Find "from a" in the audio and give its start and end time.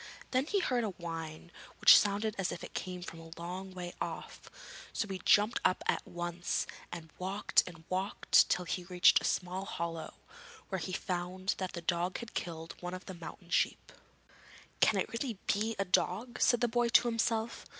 3.03-3.29